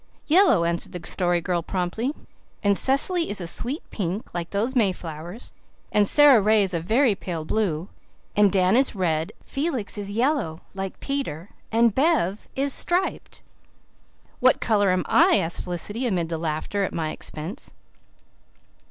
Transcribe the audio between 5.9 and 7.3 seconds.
and Sara Ray is very